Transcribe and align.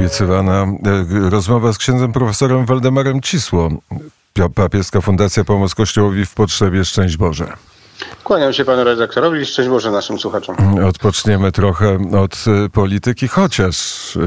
Obiecywana 0.00 0.62
e, 0.62 1.30
rozmowa 1.30 1.72
z 1.72 1.78
księdzem 1.78 2.12
profesorem 2.12 2.66
Waldemarem 2.66 3.20
Cisło. 3.20 3.70
Papieska 4.54 5.00
Fundacja 5.00 5.44
Pomoc 5.44 5.74
Kościołowi 5.74 6.26
w 6.26 6.34
Potrzebie. 6.34 6.84
Szczęść 6.84 7.16
Boże. 7.16 7.52
Kłaniam 8.24 8.52
się 8.52 8.64
panu 8.64 8.84
redaktorowi 8.84 9.40
i 9.40 9.46
szczęść 9.46 9.68
Boże 9.68 9.90
naszym 9.90 10.18
słuchaczom. 10.18 10.84
Odpoczniemy 10.84 11.52
trochę 11.52 11.98
od 12.18 12.44
e, 12.64 12.68
polityki, 12.68 13.28
chociaż 13.28 13.76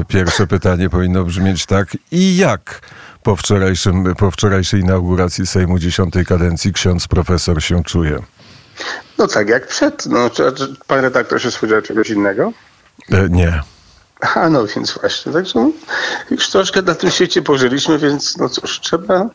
pierwsze 0.08 0.46
pytanie 0.46 0.90
powinno 0.90 1.24
brzmieć 1.24 1.66
tak. 1.66 1.88
I 2.10 2.36
jak 2.36 2.80
po, 3.22 3.36
wczorajszym, 3.36 4.14
po 4.14 4.30
wczorajszej 4.30 4.80
inauguracji 4.80 5.46
Sejmu 5.46 5.78
dziesiątej 5.78 6.26
kadencji 6.26 6.72
ksiądz 6.72 7.08
profesor 7.08 7.62
się 7.62 7.84
czuje? 7.84 8.18
No 9.18 9.26
tak 9.28 9.48
jak 9.48 9.66
przed. 9.66 10.06
No, 10.06 10.30
czy, 10.30 10.52
czy 10.52 10.74
pan 10.86 11.00
redaktor 11.00 11.42
się 11.42 11.50
spodziewał 11.50 11.82
czegoś 11.82 12.10
innego? 12.10 12.52
E, 13.12 13.28
nie. 13.28 13.73
A 14.20 14.48
no 14.48 14.66
więc 14.66 14.98
właśnie, 15.00 15.32
także 15.32 15.70
już 16.30 16.48
troszkę 16.50 16.82
na 16.82 16.94
tym 16.94 17.10
świecie 17.10 17.42
pożyliśmy, 17.42 17.98
więc 17.98 18.36
no 18.36 18.48
cóż, 18.48 18.80
trzeba, 18.80 19.28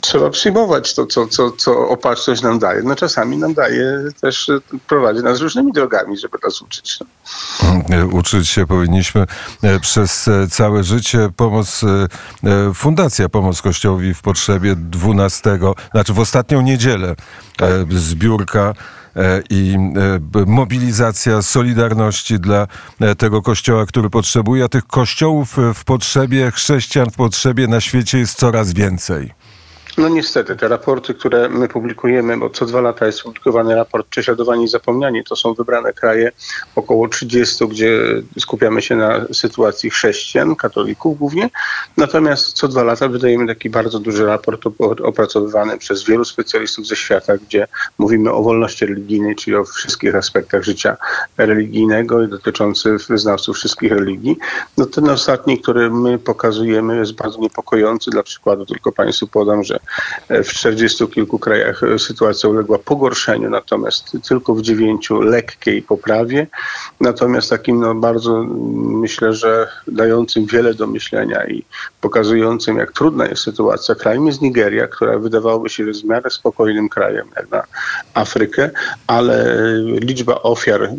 trzeba 0.00 0.30
przyjmować 0.30 0.94
to, 0.94 1.06
co, 1.06 1.26
co, 1.26 1.50
co 1.50 1.88
opatrzność 1.88 2.42
nam 2.42 2.58
daje. 2.58 2.82
No 2.82 2.96
czasami 2.96 3.36
nam 3.36 3.54
daje 3.54 4.02
też, 4.20 4.50
prowadzi 4.88 5.22
nas 5.22 5.40
różnymi 5.40 5.72
drogami, 5.72 6.18
żeby 6.18 6.38
nas 6.44 6.62
uczyć. 6.62 6.98
No. 7.00 7.06
E, 7.96 8.06
Uczyć 8.06 8.48
się 8.48 8.66
powinniśmy 8.66 9.26
e, 9.62 9.80
przez 9.80 10.28
e, 10.28 10.48
całe 10.48 10.84
życie. 10.84 11.28
Pomoc, 11.36 11.80
Fundacja 12.74 13.28
Pomoc 13.28 13.62
Kościołowi 13.62 14.14
w 14.14 14.22
Potrzebie 14.22 14.76
12, 14.76 15.58
znaczy 15.92 16.12
w 16.12 16.18
ostatnią 16.18 16.60
niedzielę 16.60 17.14
zbiórka 17.90 18.74
i 19.50 19.76
mobilizacja 20.46 21.42
solidarności 21.42 22.40
dla 22.40 22.66
tego 23.18 23.42
kościoła, 23.42 23.86
który 23.86 24.10
potrzebuje, 24.10 24.64
a 24.64 24.68
tych 24.68 24.86
kościołów 24.86 25.56
w 25.74 25.84
potrzebie, 25.84 26.50
chrześcijan 26.50 27.10
w 27.10 27.14
potrzebie 27.14 27.68
na 27.68 27.80
świecie 27.80 28.18
jest 28.18 28.38
coraz 28.38 28.72
więcej. 28.72 29.45
No 29.98 30.08
niestety, 30.08 30.56
te 30.56 30.68
raporty, 30.68 31.14
które 31.14 31.48
my 31.48 31.68
publikujemy, 31.68 32.36
bo 32.36 32.50
co 32.50 32.66
dwa 32.66 32.80
lata 32.80 33.06
jest 33.06 33.22
publikowany 33.22 33.74
raport 33.74 34.06
Prześladowanie 34.08 34.64
i 34.64 34.68
Zapomnianie, 34.68 35.24
to 35.24 35.36
są 35.36 35.54
wybrane 35.54 35.92
kraje, 35.92 36.32
około 36.74 37.08
30, 37.08 37.68
gdzie 37.68 38.00
skupiamy 38.38 38.82
się 38.82 38.96
na 38.96 39.24
sytuacji 39.32 39.90
chrześcijan, 39.90 40.56
katolików 40.56 41.18
głównie. 41.18 41.50
Natomiast 41.96 42.52
co 42.52 42.68
dwa 42.68 42.82
lata 42.82 43.08
wydajemy 43.08 43.46
taki 43.46 43.70
bardzo 43.70 43.98
duży 43.98 44.26
raport 44.26 44.64
opracowywany 45.04 45.78
przez 45.78 46.04
wielu 46.04 46.24
specjalistów 46.24 46.86
ze 46.86 46.96
świata, 46.96 47.36
gdzie 47.36 47.66
mówimy 47.98 48.32
o 48.32 48.42
wolności 48.42 48.86
religijnej, 48.86 49.36
czyli 49.36 49.56
o 49.56 49.64
wszystkich 49.64 50.14
aspektach 50.14 50.62
życia 50.62 50.96
religijnego 51.38 52.22
i 52.22 52.28
dotyczący 52.28 52.96
wyznawców 53.08 53.56
wszystkich 53.56 53.92
religii. 53.92 54.36
No 54.76 54.86
ten 54.86 55.10
ostatni, 55.10 55.60
który 55.60 55.90
my 55.90 56.18
pokazujemy 56.18 56.96
jest 56.98 57.12
bardzo 57.12 57.38
niepokojący. 57.38 58.10
Dla 58.10 58.22
przykładu 58.22 58.66
tylko 58.66 58.92
Państwu 58.92 59.26
podam, 59.26 59.64
że 59.64 59.78
w 60.28 60.48
40 60.48 61.08
kilku 61.08 61.38
krajach 61.38 61.80
sytuacja 61.98 62.48
uległa 62.48 62.78
pogorszeniu, 62.78 63.50
natomiast 63.50 64.16
tylko 64.28 64.54
w 64.54 64.62
dziewięciu 64.62 65.20
lekkiej 65.20 65.82
poprawie. 65.82 66.46
Natomiast 67.00 67.50
takim 67.50 67.80
no, 67.80 67.94
bardzo 67.94 68.44
myślę, 68.76 69.32
że 69.32 69.68
dającym 69.86 70.46
wiele 70.46 70.74
do 70.74 70.86
myślenia 70.86 71.46
i 71.46 71.64
pokazującym, 72.00 72.78
jak 72.78 72.92
trudna 72.92 73.26
jest 73.26 73.42
sytuacja 73.42 73.94
krajem 73.94 74.26
jest 74.26 74.42
Nigeria, 74.42 74.86
która 74.86 75.18
wydawałoby 75.18 75.68
się, 75.68 75.84
że 75.84 76.00
w 76.00 76.04
miarę 76.04 76.30
spokojnym 76.30 76.88
krajem, 76.88 77.26
jak 77.36 77.50
na 77.50 77.62
Afrykę, 78.14 78.70
ale 79.06 79.56
liczba 79.84 80.42
ofiar 80.42 80.90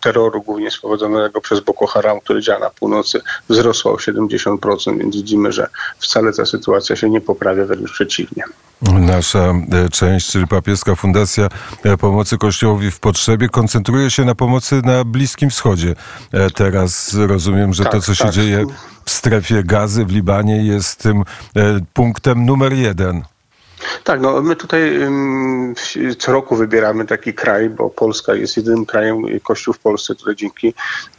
terroru, 0.00 0.42
głównie 0.42 0.70
spowodowanego 0.70 1.40
przez 1.40 1.60
Boko 1.60 1.86
Haram, 1.86 2.20
który 2.20 2.42
działa 2.42 2.60
na 2.60 2.70
północy, 2.70 3.20
wzrosła 3.48 3.92
o 3.92 3.96
70%, 3.96 4.98
więc 4.98 5.16
widzimy, 5.16 5.52
że 5.52 5.68
wcale 5.98 6.32
ta 6.32 6.46
sytuacja 6.46 6.96
się 6.96 7.10
nie 7.10 7.20
poprawia, 7.20 7.64
wręcz 7.64 7.92
przeciwnie 7.92 8.15
przeciwnie. 8.16 8.42
Nasza 8.82 9.38
e, 9.38 9.88
część, 9.88 10.30
czyli 10.30 10.46
Papieska 10.46 10.94
Fundacja 10.94 11.48
e, 11.84 11.96
Pomocy 11.96 12.38
Kościołowi 12.38 12.90
w 12.90 13.00
Potrzebie, 13.00 13.48
koncentruje 13.48 14.10
się 14.10 14.24
na 14.24 14.34
pomocy 14.34 14.82
na 14.84 15.04
Bliskim 15.04 15.50
Wschodzie. 15.50 15.94
E, 16.32 16.50
teraz 16.50 17.14
rozumiem, 17.14 17.74
że 17.74 17.82
tak, 17.82 17.92
to, 17.92 18.00
co 18.00 18.14
się 18.14 18.24
tak. 18.24 18.32
dzieje 18.32 18.64
w 19.04 19.10
strefie 19.10 19.64
gazy 19.64 20.04
w 20.04 20.10
Libanie, 20.10 20.56
jest 20.56 21.02
tym 21.02 21.24
punktem 21.92 22.46
numer 22.46 22.72
jeden. 22.72 23.22
Tak, 24.04 24.20
no 24.20 24.42
my 24.42 24.56
tutaj 24.56 25.00
co 26.18 26.32
roku 26.32 26.56
wybieramy 26.56 27.06
taki 27.06 27.34
kraj, 27.34 27.70
bo 27.70 27.90
Polska 27.90 28.34
jest 28.34 28.56
jedynym 28.56 28.86
krajem, 28.86 29.22
Kościół 29.44 29.74
w 29.74 29.78
Polsce, 29.78 30.14
który 30.14 30.36
dzięki 30.36 30.74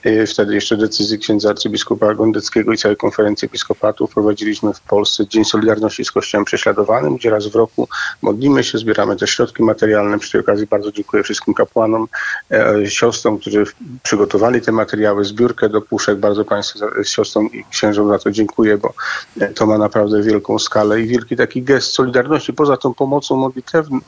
y, 0.06 0.28
wtedy 0.28 0.56
jeszcze 0.56 0.78
decyzji 0.78 1.20
księdza 1.20 1.50
arcybiskupa 1.50 2.14
Gondeckiego 2.14 2.74
i 2.74 2.78
całej 2.78 2.98
konferencji 2.98 3.46
episkopatu 3.46 4.08
wprowadziliśmy 4.08 4.74
w 4.74 4.82
Polsce 4.82 5.28
Dzień 5.28 5.46
Solidarności 5.46 6.06
z 6.06 6.12
Kościołem 6.12 6.46
Prześladowanym, 6.46 7.18
gdzie 7.18 7.30
raz 7.30 7.48
w 7.48 7.56
roku 7.56 7.88
modlimy 8.22 8.64
się, 8.64 8.78
zbieramy 8.78 9.16
te 9.16 9.28
środki 9.28 9.64
materialne. 9.64 10.20
Przy 10.20 10.32
tej 10.32 10.42
okazji 10.42 10.68
bardzo 10.68 10.92
dziękuję 10.92 11.24
wszystkim 11.24 11.54
kapłanom, 11.54 12.08
e, 12.52 12.90
siostrom, 12.90 13.40
którzy 13.40 13.64
przygotowali 14.04 14.62
te 14.62 14.72
materiały, 14.72 15.26
zbiórkę 15.26 15.70
do 15.70 15.82
puszek. 15.82 16.18
Bardzo 16.18 16.46
Państwu, 16.46 16.80
siostrom 17.04 17.52
i 17.52 17.64
księżom 17.72 18.10
za 18.10 18.20
to 18.20 18.32
dziękuję, 18.32 18.78
bo 18.78 18.94
e, 19.40 19.48
to 19.48 19.66
ma 19.66 19.78
naprawdę 19.78 20.22
wielką 20.24 20.60
skalę 20.60 21.02
i 21.02 21.08
wielki 21.08 21.36
taki 21.36 21.64
gest 21.64 21.94
solidarności 21.94 22.54
poza 22.58 22.78
tą 22.78 22.94
pomocą 22.94 23.36
modlitewną, 23.36 24.00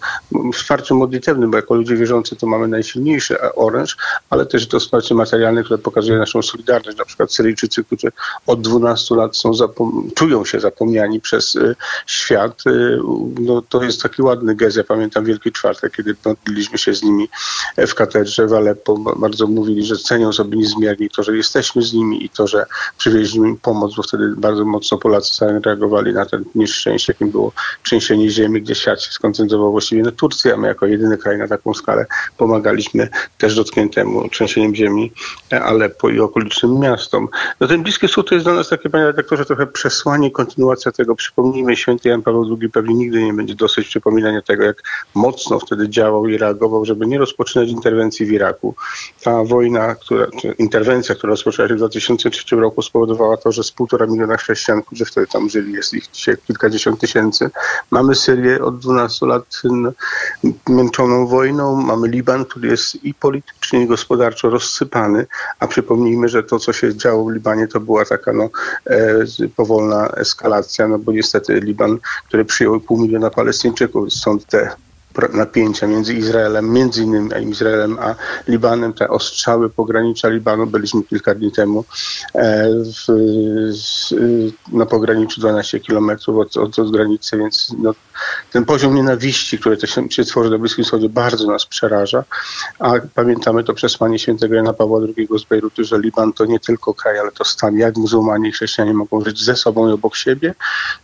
wsparciem 0.53 0.97
modlitewnym, 0.97 1.51
bo 1.51 1.57
jako 1.57 1.75
ludzie 1.75 1.95
wierzący 1.95 2.35
to 2.35 2.47
mamy 2.47 2.67
najsilniejszy 2.67 3.41
oręż, 3.41 3.97
ale 4.29 4.45
też 4.45 4.67
to 4.67 4.79
wsparcie 4.79 5.15
materialne, 5.15 5.63
które 5.63 5.77
pokazuje 5.77 6.19
naszą 6.19 6.41
solidarność. 6.41 6.97
Na 6.97 7.05
przykład 7.05 7.33
Syryjczycy, 7.33 7.83
którzy 7.83 8.11
od 8.47 8.61
12 8.61 9.15
lat 9.15 9.37
są 9.37 9.51
czują 10.15 10.45
się 10.45 10.59
zapomniani 10.59 11.21
przez 11.21 11.55
y, 11.55 11.75
świat. 12.05 12.63
Y, 12.67 12.99
no, 13.39 13.61
to 13.69 13.83
jest 13.83 14.01
taki 14.01 14.21
ładny 14.21 14.55
gest. 14.55 14.77
Ja 14.77 14.83
pamiętam 14.83 15.25
Wielki 15.25 15.51
Czwartek, 15.51 15.95
kiedy 15.95 16.15
modliliśmy 16.25 16.77
się 16.77 16.93
z 16.93 17.03
nimi 17.03 17.29
w 17.77 17.95
katedrze 17.95 18.47
w 18.47 18.53
Aleppo. 18.53 18.97
Bardzo 18.97 19.47
mówili, 19.47 19.85
że 19.85 19.95
cenią 19.95 20.33
sobie 20.33 20.57
niezmiernie 20.57 21.09
to, 21.09 21.23
że 21.23 21.37
jesteśmy 21.37 21.81
z 21.81 21.93
nimi 21.93 22.25
i 22.25 22.29
to, 22.29 22.47
że 22.47 22.65
przywieźliśmy 22.97 23.47
im 23.47 23.57
pomoc, 23.57 23.95
bo 23.95 24.03
wtedy 24.03 24.33
bardzo 24.37 24.65
mocno 24.65 24.97
Polacy 24.97 25.35
zareagowali 25.35 26.13
na 26.13 26.25
ten 26.25 26.45
nieszczęście, 26.55 27.13
jakim 27.13 27.31
było 27.31 27.51
trzęsienie 27.83 28.29
ziemi, 28.29 28.38
gdzie 28.47 28.75
świat 28.75 29.01
się 29.03 29.11
skoncentrował 29.11 29.71
właściwie 29.71 30.03
na 30.03 30.11
Turcji, 30.11 30.51
a 30.51 30.57
my 30.57 30.67
jako 30.67 30.85
jedyny 30.85 31.17
kraj 31.17 31.37
na 31.37 31.47
taką 31.47 31.73
skalę 31.73 32.05
pomagaliśmy 32.37 33.09
też 33.37 33.55
dotkniętemu 33.55 34.29
trzęsieniem 34.29 34.75
ziemi 34.75 35.11
Aleppo 35.51 36.09
i 36.09 36.19
okolicznym 36.19 36.79
miastom. 36.79 37.27
No 37.59 37.67
ten 37.67 37.83
Bliski 37.83 38.07
Wschód 38.07 38.29
to 38.29 38.35
jest 38.35 38.45
dla 38.45 38.53
nas 38.53 38.69
takie, 38.69 38.89
panie 38.89 39.05
redaktorze, 39.05 39.45
trochę 39.45 39.67
przesłanie, 39.67 40.31
kontynuacja 40.31 40.91
tego. 40.91 41.15
Przypomnijmy, 41.15 41.75
święty 41.75 42.09
Jan 42.09 42.21
Paweł 42.21 42.57
II 42.61 42.69
pewnie 42.69 42.95
nigdy 42.95 43.23
nie 43.23 43.33
będzie 43.33 43.55
dosyć 43.55 43.87
przypominania 43.87 44.41
tego, 44.41 44.63
jak 44.63 44.83
mocno 45.15 45.59
wtedy 45.59 45.89
działał 45.89 46.27
i 46.27 46.37
reagował, 46.37 46.85
żeby 46.85 47.07
nie 47.07 47.17
rozpoczynać 47.17 47.69
interwencji 47.69 48.25
w 48.25 48.31
Iraku. 48.31 48.75
Ta 49.23 49.43
wojna, 49.43 49.95
która, 49.95 50.25
interwencja, 50.57 51.15
która 51.15 51.31
rozpoczęła 51.31 51.67
się 51.67 51.73
w 51.73 51.77
2003 51.77 52.55
roku 52.55 52.81
spowodowała 52.81 53.37
to, 53.37 53.51
że 53.51 53.63
z 53.63 53.71
półtora 53.71 54.05
miliona 54.05 54.37
chrześcijan, 54.37 54.81
którzy 54.81 55.05
wtedy 55.05 55.27
tam 55.27 55.49
żyli, 55.49 55.73
jest 55.73 55.93
ich 55.93 56.07
dzisiaj 56.11 56.35
kilkadziesiąt 56.47 56.99
tysięcy. 56.99 57.49
Mamy 57.91 58.15
Syrię 58.15 58.28
od 58.61 58.79
12 58.79 59.25
lat 59.25 59.61
męczoną 60.69 61.27
wojną, 61.27 61.75
mamy 61.75 62.07
Liban, 62.07 62.45
który 62.45 62.67
jest 62.67 63.03
i 63.03 63.13
politycznie, 63.13 63.83
i 63.83 63.87
gospodarczo 63.87 64.49
rozsypany, 64.49 65.25
a 65.59 65.67
przypomnijmy, 65.67 66.29
że 66.29 66.43
to, 66.43 66.59
co 66.59 66.73
się 66.73 66.95
działo 66.95 67.25
w 67.25 67.31
Libanie, 67.31 67.67
to 67.67 67.79
była 67.79 68.05
taka 68.05 68.33
no, 68.33 68.49
e, 68.85 69.25
powolna 69.55 70.07
eskalacja, 70.07 70.87
no 70.87 70.99
bo 70.99 71.11
niestety 71.11 71.59
Liban, 71.59 71.97
który 72.27 72.45
przyjął 72.45 72.79
pół 72.79 73.01
miliona 73.01 73.29
Palestyńczyków, 73.29 74.13
stąd 74.13 74.45
te 74.45 74.75
napięcia 75.33 75.87
między 75.87 76.13
Izraelem, 76.13 76.73
między 76.73 77.03
innymi 77.03 77.29
Izraelem 77.49 77.97
a 77.99 78.15
Libanem, 78.47 78.93
te 78.93 79.09
ostrzały 79.09 79.69
pogranicza 79.69 80.29
Libanu. 80.29 80.67
Byliśmy 80.67 81.03
kilka 81.03 81.35
dni 81.35 81.51
temu 81.51 81.85
e, 82.35 82.69
w, 83.07 83.07
na 84.71 84.85
pograniczu 84.85 85.41
12 85.41 85.79
kilometrów 85.79 86.37
od, 86.37 86.57
od, 86.57 86.79
od, 86.79 86.91
granicy, 86.91 87.37
więc 87.37 87.73
no, 87.77 87.93
ten 88.51 88.65
poziom 88.65 88.95
nienawiści, 88.95 89.59
który 89.59 89.87
się, 89.87 90.09
się 90.09 90.23
tworzy 90.23 90.49
na 90.49 90.57
Bliskim 90.57 90.83
Wschodzie 90.83 91.09
bardzo 91.09 91.47
nas 91.47 91.65
przeraża, 91.65 92.23
a 92.79 92.93
pamiętamy 93.15 93.63
to 93.63 93.73
przesłanie 93.73 94.19
świętego 94.19 94.55
Jana 94.55 94.73
Pawła 94.73 94.99
II 94.99 95.27
z 95.39 95.43
Bejrutu, 95.43 95.83
że 95.83 95.99
Liban 95.99 96.33
to 96.33 96.45
nie 96.45 96.59
tylko 96.59 96.93
kraj, 96.93 97.19
ale 97.19 97.31
to 97.31 97.45
stan, 97.45 97.77
jak 97.77 97.97
muzułmanie 97.97 98.49
i 98.49 98.51
chrześcijanie 98.51 98.93
mogą 98.93 99.23
żyć 99.23 99.43
ze 99.43 99.55
sobą 99.55 99.89
i 99.89 99.91
obok 99.91 100.15
siebie. 100.15 100.55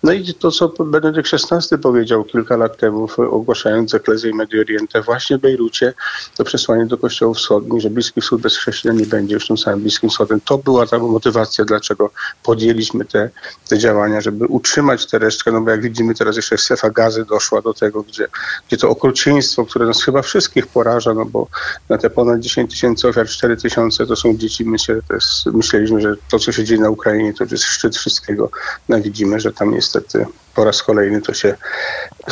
No 0.04 0.13
i 0.13 0.34
to, 0.34 0.52
co 0.52 0.68
Benedykt 0.80 1.30
XVI 1.34 1.78
powiedział 1.78 2.24
kilka 2.24 2.57
lat 2.57 2.78
temu, 2.78 3.07
ogłaszając 3.31 3.94
Ecclesia 3.95 4.27
Medio 4.33 4.62
Oriente, 4.62 5.01
właśnie 5.01 5.38
w 5.38 5.42
Bejrucie, 5.42 5.94
to 6.38 6.44
przesłanie 6.44 6.86
do 6.86 6.97
kościołów 6.97 7.38
wschodnich, 7.38 7.81
że 7.81 7.89
Bliski 7.89 8.21
Wschód 8.21 8.42
bez 8.42 8.57
chrześcijan 8.57 8.97
nie 8.97 9.06
będzie 9.06 9.33
już 9.33 9.47
tym 9.47 9.57
samym 9.57 9.81
Bliskim 9.81 10.09
Wschodem. 10.09 10.42
To 10.45 10.57
była 10.57 10.88
ta 10.88 11.00
motywacja, 11.00 11.65
dlaczego 11.65 12.09
podjęliśmy 12.44 13.06
te, 13.06 13.30
te 13.69 13.77
działania, 13.77 14.21
żeby 14.21 14.45
utrzymać 14.45 15.06
tę 15.06 15.19
resztkę, 15.19 15.51
no 15.51 15.62
bo 15.62 15.71
jak 15.71 15.81
widzimy 15.81 16.15
teraz 16.15 16.36
jeszcze 16.36 16.57
strefa 16.57 16.89
gazy 16.89 17.25
doszła 17.25 17.62
do 17.62 17.74
tego, 17.74 18.03
gdzie, 18.03 18.27
gdzie 18.68 18.77
to 18.77 18.89
okrucieństwo, 18.89 19.65
które 19.65 19.86
nas 19.86 20.03
chyba 20.03 20.21
wszystkich 20.21 20.68
poraża, 20.68 21.13
no 21.13 21.25
bo 21.25 21.47
na 21.89 21.97
te 21.97 22.09
ponad 22.09 22.39
10 22.39 22.71
tysięcy 22.71 23.07
ofiar 23.07 23.27
4 23.27 23.57
tysiące 23.57 24.06
to 24.06 24.15
są 24.15 24.38
dzieci, 24.38 24.65
myślę, 24.65 24.95
jest, 25.13 25.45
myśleliśmy, 25.45 26.01
że 26.01 26.15
to, 26.30 26.39
co 26.39 26.51
się 26.51 26.63
dzieje 26.63 26.81
na 26.81 26.89
Ukrainie, 26.89 27.33
to 27.33 27.44
jest 27.44 27.63
szczyt 27.63 27.97
wszystkiego. 27.97 28.50
No 28.89 29.01
widzimy, 29.01 29.39
że 29.39 29.53
tam 29.53 29.71
niestety 29.71 30.25
po 30.56 30.63
raz 30.63 30.84
kolejny 30.84 31.22
to 31.22 31.34
się, 31.34 31.56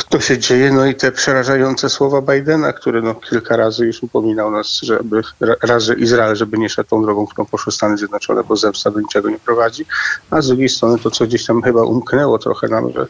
to 0.08 0.20
się 0.20 0.38
dzieje. 0.38 0.72
No 0.72 0.86
i 0.86 0.94
te 0.94 1.12
przerażające 1.12 1.90
słowa 1.90 2.22
Bidena, 2.22 2.72
który 2.72 3.02
no 3.02 3.14
kilka 3.14 3.56
razy 3.56 3.86
już 3.86 4.02
upominał 4.02 4.50
nas, 4.50 4.80
żeby 4.82 5.22
raz, 5.62 5.82
że 5.82 5.94
Izrael, 5.94 6.36
żeby 6.36 6.58
nie 6.58 6.68
szedł 6.68 6.88
tą 6.88 7.02
drogą, 7.02 7.26
którą 7.26 7.46
poszły 7.46 7.72
Stany 7.72 7.96
Zjednoczone, 7.96 8.44
bo 8.44 8.56
zemsta 8.56 8.90
do 8.90 9.00
niczego 9.00 9.30
nie 9.30 9.38
prowadzi, 9.38 9.86
a 10.30 10.42
z 10.42 10.48
drugiej 10.48 10.68
strony 10.68 10.98
to, 10.98 11.10
co 11.10 11.26
gdzieś 11.26 11.46
tam 11.46 11.62
chyba 11.62 11.82
umknęło 11.82 12.38
trochę 12.38 12.68
nam, 12.68 12.92
że 12.92 13.06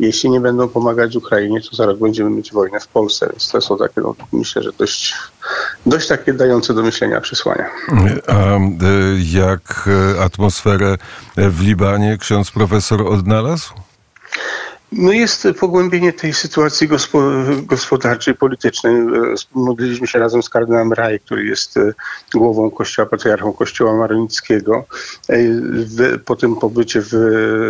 jeśli 0.00 0.30
nie 0.30 0.40
będą 0.40 0.68
pomagać 0.68 1.16
Ukrainie, 1.16 1.60
to 1.60 1.76
zaraz 1.76 1.98
będziemy 1.98 2.30
mieć 2.30 2.52
wojnę 2.52 2.80
w 2.80 2.88
Polsce, 2.88 3.28
więc 3.30 3.50
to 3.50 3.60
są 3.60 3.78
takie, 3.78 4.00
no, 4.00 4.14
myślę, 4.32 4.62
że 4.62 4.70
dość, 4.78 5.14
dość 5.86 6.08
takie 6.08 6.32
dające 6.32 6.74
do 6.74 6.82
myślenia 6.82 7.20
przesłania. 7.20 7.70
A 8.26 8.56
y, 8.56 8.60
jak 9.32 9.88
atmosferę 10.20 10.96
w 11.36 11.60
Libanie 11.62 12.18
ksiądz 12.18 12.50
profesor 12.50 13.02
odnalazł? 13.02 13.87
No 14.92 15.12
jest 15.12 15.48
pogłębienie 15.60 16.12
tej 16.12 16.34
sytuacji 16.34 16.88
gospodarczej, 17.62 18.34
politycznej. 18.34 18.94
Modliliśmy 19.54 20.06
się 20.06 20.18
razem 20.18 20.42
z 20.42 20.48
kardynałem 20.48 20.92
Raj, 20.92 21.20
który 21.20 21.44
jest 21.44 21.78
głową 22.34 22.70
kościoła, 22.70 23.08
patriarchą 23.08 23.52
kościoła 23.52 23.96
maronickiego. 23.96 24.84
Po 26.24 26.36
tym 26.36 26.56
pobycie 26.56 27.00
w 27.00 27.12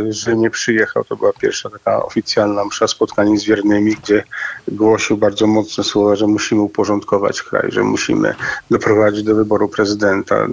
Rzymie 0.08 0.50
przyjechał, 0.50 1.04
to 1.04 1.16
była 1.16 1.32
pierwsza 1.32 1.70
taka 1.70 2.04
oficjalna 2.04 2.64
msza, 2.64 2.88
spotkanie 2.88 3.38
z 3.38 3.44
wiernymi, 3.44 3.96
gdzie 4.02 4.24
głosił 4.68 5.16
bardzo 5.16 5.46
mocne 5.46 5.84
słowa, 5.84 6.16
że 6.16 6.26
musimy 6.26 6.60
uporządkować 6.60 7.42
kraj, 7.42 7.68
że 7.72 7.82
musimy 7.82 8.34
doprowadzić 8.70 9.22
do 9.22 9.34
wyboru 9.34 9.68
prezydenta, 9.68 10.46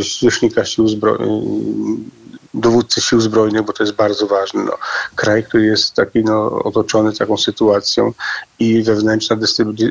zwierzchnika 0.00 0.64
sił 0.64 0.88
zbrojnych 0.88 2.23
dowódcy 2.54 3.00
sił 3.00 3.20
zbrojnych, 3.20 3.62
bo 3.62 3.72
to 3.72 3.82
jest 3.82 3.96
bardzo 3.96 4.26
ważne. 4.26 4.64
No, 4.64 4.72
kraj, 5.14 5.44
który 5.44 5.64
jest 5.64 5.94
taki 5.94 6.24
no, 6.24 6.50
otoczony 6.50 7.12
taką 7.12 7.36
sytuacją 7.36 8.12
i 8.58 8.82
wewnętrzna 8.82 9.36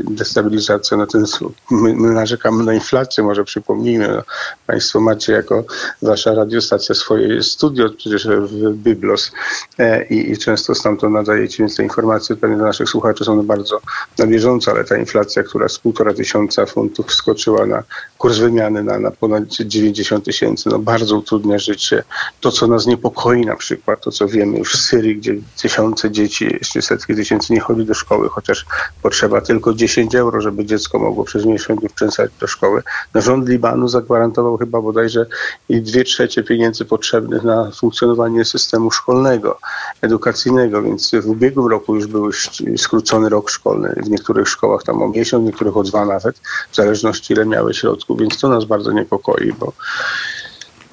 destabilizacja, 0.03 0.97
no 0.97 1.07
ten, 1.07 1.25
my, 1.71 1.95
my 1.95 2.13
narzekamy 2.13 2.63
na 2.63 2.73
inflację, 2.73 3.23
może 3.23 3.43
przypomnijmy, 3.43 4.07
no, 4.07 4.21
Państwo 4.67 4.99
macie 4.99 5.33
jako 5.33 5.63
Wasza 6.01 6.33
radiostacja 6.33 6.95
swoje 6.95 7.43
studio 7.43 7.89
przecież 7.97 8.27
w 8.27 8.73
Byblos 8.73 9.31
e, 9.79 10.05
i, 10.05 10.31
i 10.31 10.37
często 10.37 10.75
stamtąd 10.75 11.13
nadajecie, 11.13 11.57
więc 11.59 11.75
te 11.75 11.83
informacje 11.83 12.35
pewnie 12.35 12.57
dla 12.57 12.65
naszych 12.65 12.89
słuchaczy 12.89 13.25
są 13.25 13.45
bardzo 13.45 13.81
na 14.19 14.27
bieżąco, 14.27 14.71
ale 14.71 14.83
ta 14.83 14.97
inflacja, 14.97 15.43
która 15.43 15.69
z 15.69 15.79
półtora 15.79 16.13
tysiąca 16.13 16.65
funtów 16.65 17.07
wskoczyła 17.07 17.65
na 17.65 17.83
kurs 18.23 18.37
wymiany 18.37 18.83
na, 18.83 18.99
na 18.99 19.11
ponad 19.11 19.43
90 19.43 20.25
tysięcy, 20.25 20.69
no 20.69 20.79
bardzo 20.79 21.17
utrudnia 21.17 21.59
życie. 21.59 22.03
To, 22.41 22.51
co 22.51 22.67
nas 22.67 22.85
niepokoi 22.85 23.45
na 23.45 23.55
przykład, 23.55 24.03
to 24.03 24.11
co 24.11 24.27
wiemy 24.27 24.57
już 24.57 24.73
w 24.73 24.81
Syrii, 24.81 25.15
gdzie 25.15 25.35
tysiące 25.61 26.11
dzieci, 26.11 26.45
jeszcze 26.45 26.81
setki 26.81 27.15
tysięcy 27.15 27.53
nie 27.53 27.59
chodzi 27.59 27.85
do 27.85 27.93
szkoły, 27.93 28.29
chociaż 28.29 28.65
potrzeba 29.01 29.41
tylko 29.41 29.73
10 29.73 30.15
euro, 30.15 30.41
żeby 30.41 30.65
dziecko 30.65 30.99
mogło 30.99 31.23
przez 31.23 31.45
miesiąc 31.45 31.81
wczęsać 31.89 32.31
do 32.39 32.47
szkoły. 32.47 32.83
No, 33.13 33.21
rząd 33.21 33.49
Libanu 33.49 33.87
zagwarantował 33.87 34.57
chyba 34.57 34.81
bodajże 34.81 35.25
i 35.69 35.81
dwie 35.81 36.03
trzecie 36.03 36.43
pieniędzy 36.43 36.85
potrzebnych 36.85 37.43
na 37.43 37.71
funkcjonowanie 37.71 38.45
systemu 38.45 38.91
szkolnego, 38.91 39.59
edukacyjnego, 40.01 40.81
więc 40.81 41.11
w 41.23 41.29
ubiegłym 41.29 41.67
roku 41.67 41.95
już 41.95 42.07
był 42.07 42.29
skrócony 42.77 43.29
rok 43.29 43.49
szkolny. 43.49 43.93
W 44.03 44.09
niektórych 44.09 44.49
szkołach 44.49 44.83
tam 44.83 45.01
o 45.01 45.09
miesiąc, 45.09 45.43
w 45.43 45.45
niektórych 45.45 45.77
o 45.77 45.83
dwa 45.83 46.05
nawet, 46.05 46.39
w 46.71 46.75
zależności 46.75 47.33
ile 47.33 47.45
miały 47.45 47.73
środków, 47.73 48.12
więc 48.17 48.39
to 48.39 48.49
nas 48.49 48.65
bardzo 48.65 48.91
niepokoi, 48.91 49.53
bo 49.59 49.73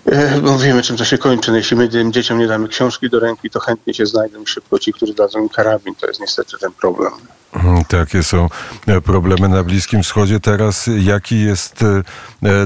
E, 0.07 0.41
bo 0.41 0.59
wiemy, 0.59 0.83
czym 0.83 0.97
to 0.97 1.05
się 1.05 1.19
kończy. 1.19 1.51
No, 1.51 1.57
jeśli 1.57 1.77
my 1.77 1.89
tym 1.89 2.13
dzieciom 2.13 2.39
nie 2.39 2.47
damy 2.47 2.69
książki 2.69 3.11
do 3.11 3.21
ręki, 3.21 3.51
to 3.51 3.61
chętnie 3.61 3.95
się 3.95 4.07
znajdą 4.07 4.47
szybko 4.47 4.79
ci, 4.79 4.93
którzy 4.93 5.15
dadzą 5.15 5.39
im 5.43 5.49
karabin. 5.49 5.95
To 5.95 6.07
jest 6.07 6.21
niestety 6.21 6.59
ten 6.61 6.73
problem. 6.73 7.13
Mhm, 7.55 7.85
takie 7.85 8.23
są 8.23 8.49
e, 8.87 9.01
problemy 9.01 9.49
na 9.49 9.63
Bliskim 9.63 10.03
Wschodzie. 10.03 10.41
Teraz 10.41 10.91
jaki 10.99 11.41
jest 11.41 11.83
e, 11.83 12.03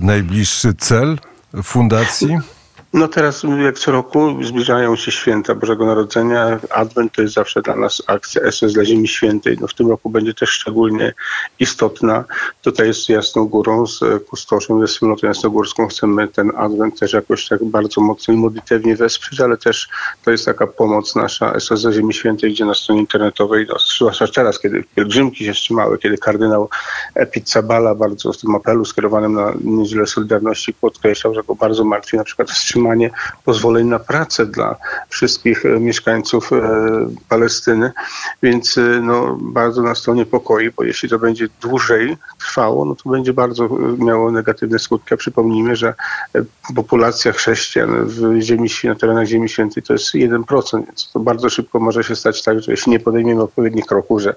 najbliższy 0.00 0.74
cel 0.78 1.18
fundacji? 1.62 2.38
No 2.94 3.08
teraz, 3.08 3.42
jak 3.64 3.78
co 3.78 3.92
roku, 3.92 4.44
zbliżają 4.44 4.96
się 4.96 5.10
święta 5.10 5.54
Bożego 5.54 5.86
Narodzenia. 5.86 6.60
Advent 6.70 7.12
to 7.12 7.22
jest 7.22 7.34
zawsze 7.34 7.62
dla 7.62 7.76
nas 7.76 8.02
akcja 8.06 8.50
SOS 8.50 8.72
dla 8.72 8.84
Ziemi 8.84 9.08
Świętej. 9.08 9.56
No 9.60 9.66
w 9.66 9.74
tym 9.74 9.88
roku 9.88 10.10
będzie 10.10 10.34
też 10.34 10.50
szczególnie 10.50 11.12
istotna. 11.58 12.24
Tutaj 12.62 12.86
jest 12.86 13.08
Jasną 13.08 13.44
Górą 13.44 13.86
z 13.86 14.00
kustoszem, 14.28 14.80
ze 14.80 14.86
wspólnotą 14.86 15.26
jasnogórską. 15.26 15.86
Chcemy 15.86 16.28
ten 16.28 16.52
Advent 16.56 17.00
też 17.00 17.12
jakoś 17.12 17.48
tak 17.48 17.64
bardzo 17.64 18.00
mocno 18.00 18.34
i 18.34 18.36
modlitewnie 18.36 18.96
wesprzeć, 18.96 19.40
ale 19.40 19.56
też 19.56 19.88
to 20.24 20.30
jest 20.30 20.44
taka 20.44 20.66
pomoc 20.66 21.16
nasza 21.16 21.60
SOS 21.60 21.82
dla 21.82 21.92
Ziemi 21.92 22.14
Świętej, 22.14 22.52
gdzie 22.52 22.64
na 22.64 22.74
stronie 22.74 23.00
internetowej, 23.00 23.66
no, 23.68 23.76
zwłaszcza 23.96 24.26
teraz, 24.28 24.58
kiedy 24.58 24.84
pielgrzymki 24.94 25.44
się 25.44 25.52
wstrzymały, 25.52 25.98
kiedy 25.98 26.18
kardynał 26.18 26.68
Pizzabala 27.32 27.94
bardzo 27.94 28.32
w 28.32 28.38
tym 28.38 28.54
apelu 28.54 28.84
skierowanym 28.84 29.32
na 29.32 29.52
Niedzielę 29.64 30.06
Solidarności 30.06 30.74
podkreślał, 30.74 31.34
że 31.34 31.42
go 31.42 31.54
bardzo 31.54 31.84
martwi 31.84 32.16
na 32.16 32.24
przykład 32.24 32.50
wstrzymanie 32.50 32.83
otrzymanie 32.84 33.10
pozwoleń 33.44 33.86
na 33.86 33.98
pracę 33.98 34.46
dla 34.46 34.76
wszystkich 35.08 35.66
e, 35.66 35.80
mieszkańców 35.80 36.52
e, 36.52 36.60
Palestyny. 37.28 37.92
Więc 38.42 38.78
e, 38.78 38.80
no, 38.80 39.38
bardzo 39.40 39.82
nas 39.82 40.02
to 40.02 40.14
niepokoi, 40.14 40.70
bo 40.70 40.84
jeśli 40.84 41.08
to 41.08 41.18
będzie 41.18 41.48
dłużej 41.60 42.16
trwało, 42.38 42.84
no 42.84 42.94
to 42.94 43.10
będzie 43.10 43.32
bardzo 43.32 43.68
miało 43.98 44.30
negatywne 44.30 44.78
skutki. 44.78 45.14
A 45.14 45.16
przypomnijmy, 45.16 45.76
że 45.76 45.94
populacja 46.74 47.32
chrześcijan 47.32 48.04
w 48.04 48.40
ziemi, 48.40 48.68
na 48.84 48.94
terenach 48.94 49.26
Ziemi 49.26 49.48
Świętej 49.48 49.82
to 49.82 49.92
jest 49.92 50.14
1%, 50.14 50.86
więc 50.86 51.10
to 51.12 51.20
bardzo 51.20 51.50
szybko 51.50 51.80
może 51.80 52.04
się 52.04 52.16
stać 52.16 52.42
tak, 52.42 52.60
że 52.60 52.72
jeśli 52.72 52.92
nie 52.92 53.00
podejmiemy 53.00 53.42
odpowiednich 53.42 53.86
kroków, 53.86 54.20
że 54.20 54.34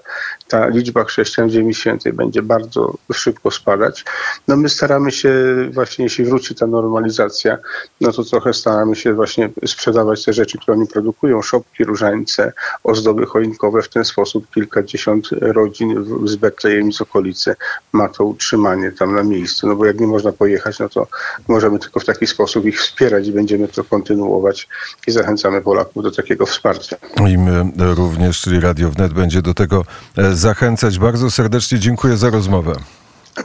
ta 0.48 0.66
liczba 0.66 1.04
chrześcijan 1.04 1.48
w 1.48 1.52
Ziemi 1.52 1.74
Świętej 1.74 2.12
będzie 2.12 2.42
bardzo 2.42 2.94
szybko 3.12 3.50
spadać. 3.50 4.04
No 4.48 4.56
my 4.56 4.68
staramy 4.68 5.10
się 5.10 5.32
właśnie, 5.72 6.04
jeśli 6.04 6.24
wróci 6.24 6.54
ta 6.54 6.66
normalizacja, 6.66 7.58
no 8.00 8.12
to 8.12 8.24
trochę 8.38 8.54
staramy 8.54 8.96
się 8.96 9.14
właśnie 9.14 9.50
sprzedawać 9.66 10.24
te 10.24 10.32
rzeczy, 10.32 10.58
które 10.58 10.76
oni 10.76 10.86
produkują, 10.86 11.42
szopki, 11.42 11.84
różańce, 11.84 12.52
ozdoby 12.84 13.26
choinkowe. 13.26 13.82
W 13.82 13.88
ten 13.88 14.04
sposób 14.04 14.50
kilkadziesiąt 14.50 15.28
rodzin 15.40 16.04
z 16.24 16.36
Betlejem 16.36 16.92
z 16.92 17.00
okolicy 17.00 17.56
ma 17.92 18.08
to 18.08 18.24
utrzymanie 18.24 18.92
tam 18.92 19.14
na 19.14 19.22
miejscu. 19.22 19.66
No 19.68 19.76
bo 19.76 19.84
jak 19.86 20.00
nie 20.00 20.06
można 20.06 20.32
pojechać, 20.32 20.78
no 20.78 20.88
to 20.88 21.06
możemy 21.48 21.78
tylko 21.78 22.00
w 22.00 22.04
taki 22.04 22.26
sposób 22.26 22.64
ich 22.64 22.80
wspierać 22.80 23.26
i 23.26 23.32
będziemy 23.32 23.68
to 23.68 23.84
kontynuować 23.84 24.68
i 25.06 25.10
zachęcamy 25.10 25.62
Polaków 25.62 26.02
do 26.02 26.10
takiego 26.10 26.46
wsparcia. 26.46 26.96
I 27.28 27.38
my 27.38 27.70
również, 27.94 28.40
czyli 28.40 28.60
Radio 28.60 28.90
Wnet 28.90 29.12
będzie 29.12 29.42
do 29.42 29.54
tego 29.54 29.84
e, 30.16 30.34
zachęcać. 30.34 30.98
Bardzo 30.98 31.30
serdecznie 31.30 31.78
dziękuję 31.78 32.16
za 32.16 32.30
rozmowę. 32.30 32.72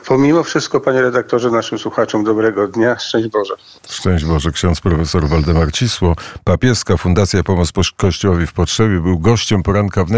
Pomimo 0.07 0.43
wszystko, 0.43 0.79
panie 0.79 1.01
redaktorze, 1.01 1.51
naszym 1.51 1.79
słuchaczom 1.79 2.23
dobrego 2.23 2.67
dnia. 2.67 2.99
Szczęść 2.99 3.27
Boże. 3.27 3.53
Szczęść 3.89 4.25
Boże. 4.25 4.51
Ksiądz 4.51 4.81
profesor 4.81 5.27
Waldemar 5.27 5.71
Cisło, 5.71 6.15
papieska 6.43 6.97
Fundacja 6.97 7.43
Pomoc 7.43 7.71
Kościołowi 7.97 8.47
w 8.47 8.53
Potrzebie, 8.53 8.99
był 8.99 9.19
gościem 9.19 9.63
poranka 9.63 10.05
wnet. 10.05 10.11